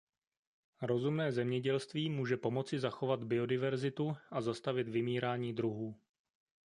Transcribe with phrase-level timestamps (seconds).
[0.81, 5.95] Rozumné zemědělství může pomoci zachovat biodiverzitu a zastavit vymírání druhů.